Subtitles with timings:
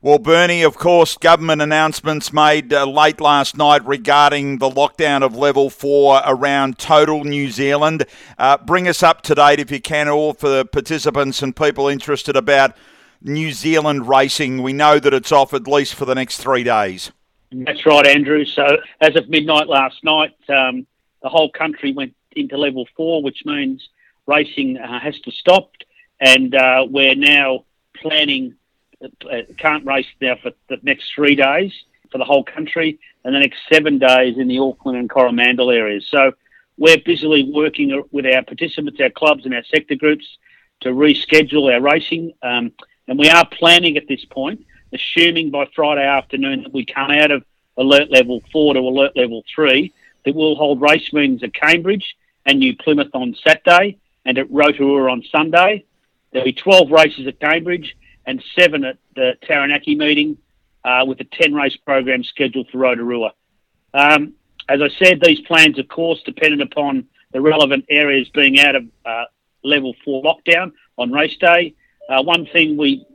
[0.00, 5.34] Well, Bernie, of course, government announcements made uh, late last night regarding the lockdown of
[5.34, 8.06] level four around total New Zealand.
[8.38, 11.88] Uh, bring us up to date, if you can, all for the participants and people
[11.88, 12.76] interested about
[13.22, 14.62] New Zealand racing.
[14.62, 17.10] We know that it's off at least for the next three days.
[17.50, 18.44] That's right, Andrew.
[18.44, 20.86] So, as of midnight last night, um,
[21.24, 23.88] the whole country went into level four, which means
[24.28, 25.72] racing uh, has to stop,
[26.20, 27.64] and uh, we're now
[27.96, 28.54] planning
[29.02, 31.72] uh, can't race now for the next three days
[32.10, 36.06] for the whole country and the next seven days in the Auckland and Coromandel areas.
[36.10, 36.32] So
[36.76, 40.26] we're busily working with our participants, our clubs, and our sector groups
[40.80, 42.32] to reschedule our racing.
[42.42, 42.72] Um,
[43.06, 47.30] and we are planning at this point, assuming by Friday afternoon that we come out
[47.30, 47.44] of
[47.76, 49.92] alert level four to alert level three,
[50.24, 55.10] that we'll hold race meetings at Cambridge and New Plymouth on Saturday and at Rotorua
[55.10, 55.84] on Sunday.
[56.32, 57.96] There'll be 12 races at Cambridge
[58.28, 60.36] and seven at the Taranaki meeting,
[60.84, 63.32] uh, with a 10 race program scheduled for Rotorua.
[63.94, 64.34] Um,
[64.68, 68.84] as I said, these plans, of course, dependent upon the relevant areas being out of
[69.06, 69.24] uh,
[69.64, 71.74] level four lockdown on race day.
[72.10, 73.06] Uh, one thing we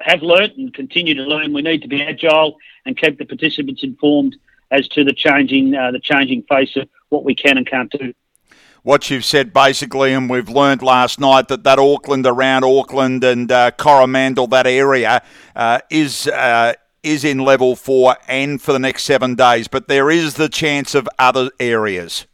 [0.00, 3.82] have learnt and continue to learn, we need to be agile and keep the participants
[3.82, 4.36] informed
[4.70, 8.12] as to the changing uh, the changing face of what we can and can't do
[8.86, 13.50] what you've said basically, and we've learned last night that that Auckland around Auckland and
[13.50, 15.22] uh, Coromandel, that area,
[15.56, 16.28] uh, is.
[16.28, 20.48] Uh, is in level four and for the next seven days, but there is the
[20.48, 22.26] chance of other areas.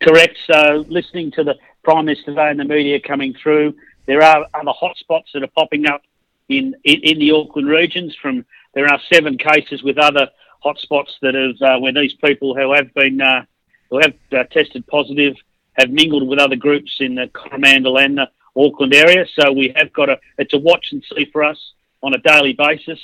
[0.00, 0.38] Correct.
[0.46, 3.74] So, listening to the Prime Minister today and the media coming through,
[4.06, 6.00] there are other hotspots that are popping up
[6.48, 8.16] in, in, in the Auckland regions.
[8.16, 10.30] From there are seven cases with other
[10.64, 13.44] hotspots that have uh, where these people who have been uh,
[13.90, 15.34] who have uh, tested positive
[15.74, 19.26] have mingled with other groups in the Coromandel and the Auckland area.
[19.38, 21.72] So we have got a it's a watch and see for us
[22.02, 23.00] on a daily basis.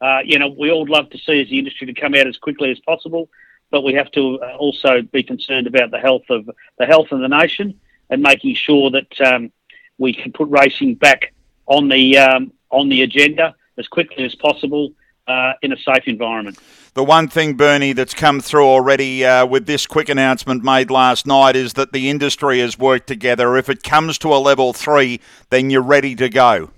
[0.00, 2.36] Uh, you know, we all love to see as the industry to come out as
[2.36, 3.28] quickly as possible,
[3.70, 7.20] but we have to uh, also be concerned about the health of the health of
[7.20, 7.78] the nation
[8.10, 9.52] and making sure that um,
[9.98, 11.32] we can put racing back
[11.66, 14.92] on the um, on the agenda as quickly as possible
[15.26, 16.58] uh, in a safe environment.
[16.94, 21.26] The one thing, Bernie, that's come through already uh, with this quick announcement made last
[21.26, 23.56] night is that the industry has worked together.
[23.56, 26.70] If it comes to a level three, then you're ready to go.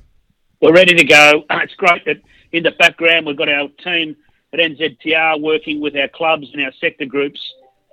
[0.62, 1.44] We're ready to go.
[1.50, 2.19] It's great that
[2.52, 4.14] in the background we've got our team
[4.52, 7.41] at NZTR working with our clubs and our sector groups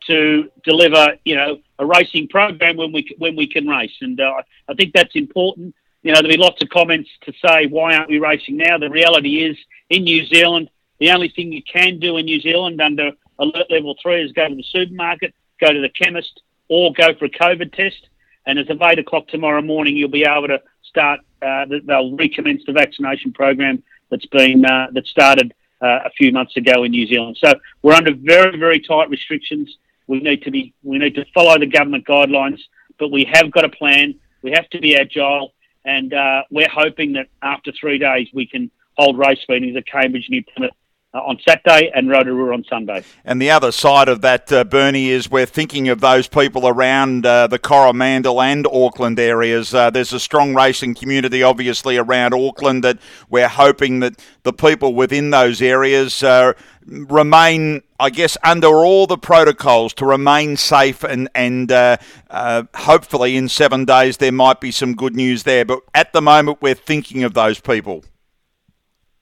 [0.05, 4.43] to deliver, you know, a racing program when we when we can race, and uh,
[4.69, 5.73] I think that's important.
[6.03, 8.77] You know, there'll be lots of comments to say why aren't we racing now.
[8.77, 9.57] The reality is,
[9.89, 10.69] in New Zealand,
[11.01, 14.47] the only thing you can do in New Zealand under alert level three is go
[14.47, 18.07] to the supermarket, go to the chemist, or go for a COVID test.
[18.45, 21.21] And as of eight o'clock tomorrow morning, you'll be able to start.
[21.41, 23.81] Uh, they'll recommence the vaccination program
[24.11, 27.35] that's been uh, that started uh, a few months ago in New Zealand.
[27.43, 27.51] So
[27.81, 29.77] we're under very very tight restrictions.
[30.05, 32.59] We need to be we need to follow the government guidelines,
[32.99, 34.13] but we have got a plan.
[34.43, 38.69] We have to be agile, and uh, we're hoping that after three days we can
[38.97, 40.75] hold race meetings at Cambridge, New Plymouth,
[41.13, 43.03] uh, on Saturday and Rotorua on Sunday.
[43.25, 47.25] And the other side of that, uh, Bernie, is we're thinking of those people around
[47.25, 49.73] uh, the Coromandel and Auckland areas.
[49.73, 54.95] Uh, there's a strong racing community, obviously, around Auckland that we're hoping that the people
[54.95, 56.53] within those areas uh,
[56.85, 61.97] remain, I guess, under all the protocols to remain safe and and uh,
[62.29, 65.65] uh, hopefully in seven days there might be some good news there.
[65.65, 68.03] But at the moment, we're thinking of those people.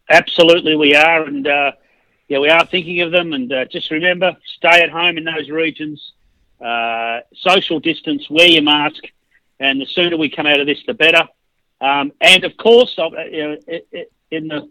[0.09, 1.71] Absolutely, we are, and uh,
[2.27, 3.33] yeah, we are thinking of them.
[3.33, 6.13] And uh, just remember, stay at home in those regions,
[6.59, 9.03] uh, social distance, wear your mask,
[9.59, 11.27] and the sooner we come out of this, the better.
[11.79, 13.09] Um, and of course, uh,
[14.31, 14.69] in the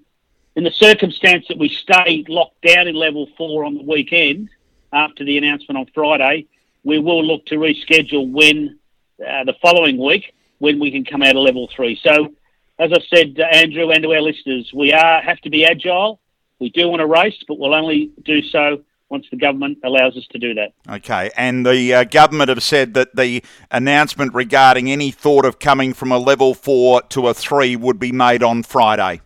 [0.56, 4.48] in the circumstance that we stay locked down in level four on the weekend
[4.92, 6.46] after the announcement on Friday,
[6.82, 8.78] we will look to reschedule when
[9.24, 11.98] uh, the following week when we can come out of level three.
[12.02, 12.34] So
[12.78, 16.20] as I said, Andrew, and to our listeners, we are have to be agile.
[16.60, 20.26] We do want to race, but we'll only do so once the government allows us
[20.32, 20.72] to do that.
[20.88, 25.92] Okay, and the uh, government have said that the announcement regarding any thought of coming
[25.94, 29.20] from a level four to a three would be made on Friday.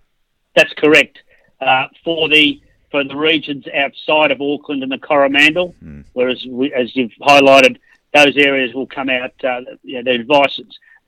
[0.54, 1.18] That's correct.
[1.60, 2.60] Uh, for the
[2.90, 6.04] for the regions outside of Auckland and the Coromandel, mm.
[6.12, 7.78] whereas we, as you've highlighted,
[8.14, 9.32] those areas will come out.
[9.42, 10.60] Uh, you know, the advice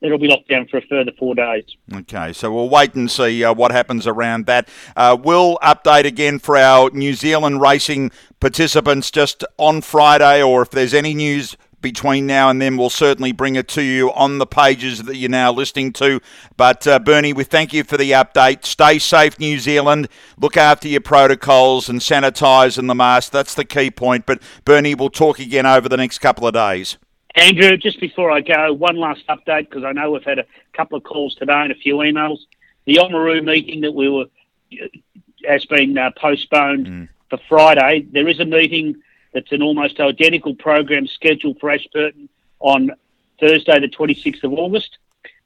[0.05, 1.65] it'll be locked down for a further four days.
[1.93, 4.69] Okay, so we'll wait and see uh, what happens around that.
[4.95, 10.71] Uh, we'll update again for our New Zealand racing participants just on Friday, or if
[10.71, 14.47] there's any news between now and then, we'll certainly bring it to you on the
[14.47, 16.19] pages that you're now listening to.
[16.57, 18.65] But uh, Bernie, we thank you for the update.
[18.65, 20.09] Stay safe, New Zealand.
[20.41, 23.31] Look after your protocols and sanitise and the mask.
[23.31, 24.25] That's the key point.
[24.25, 26.97] But Bernie, we'll talk again over the next couple of days.
[27.35, 30.97] Andrew, just before I go, one last update because I know we've had a couple
[30.97, 32.39] of calls today and a few emails.
[32.87, 34.27] The Oamaru meeting that we were
[35.47, 37.09] has been uh, postponed mm.
[37.29, 38.07] for Friday.
[38.11, 39.03] There is a meeting
[39.35, 42.29] that's an almost identical program scheduled for Ashburton
[42.61, 42.93] on
[43.41, 44.99] Thursday, the 26th of August.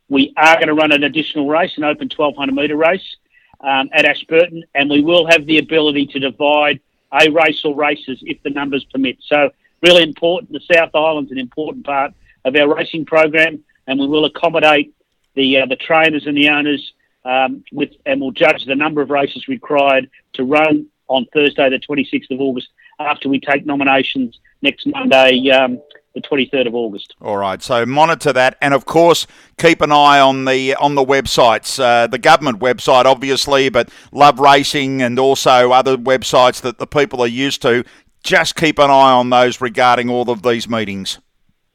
[0.08, 3.16] We are going to run an additional race, an open 1200 metre race
[3.60, 6.80] um, at Ashburton, and we will have the ability to divide
[7.12, 9.18] a race or races if the numbers permit.
[9.20, 9.50] So
[9.82, 10.52] really important.
[10.52, 12.12] The South Island's an important part
[12.44, 14.94] of our racing program, and we will accommodate
[15.34, 16.92] the uh, the trainers and the owners
[17.24, 21.78] um, with, and we'll judge the number of races required to run on Thursday, the
[21.78, 22.68] 26th of August,
[23.00, 25.50] after we take nominations next Monday.
[25.50, 25.80] Um,
[26.14, 27.14] the 23rd of August.
[27.20, 29.26] All right, so monitor that, and of course
[29.58, 34.40] keep an eye on the on the websites, uh, the government website, obviously, but Love
[34.40, 37.84] Racing and also other websites that the people are used to
[38.24, 41.18] just keep an eye on those regarding all of these meetings.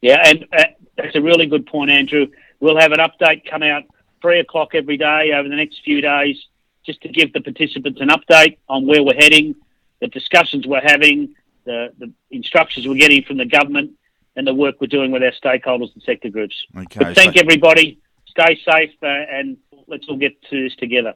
[0.02, 0.64] Yeah, and uh,
[0.96, 2.26] that's a really good point, Andrew.
[2.60, 3.84] We'll have an update come out
[4.20, 6.36] three o'clock every day over the next few days,
[6.84, 9.54] just to give the participants an update on where we're heading,
[10.00, 13.92] the discussions we're having, the, the instructions we're getting from the government,
[14.36, 16.56] and the work we're doing with our stakeholders and sector groups.
[16.76, 17.98] Okay, but thank so- everybody.
[18.26, 19.56] Stay safe, uh, and
[19.86, 21.14] let's all get to this together.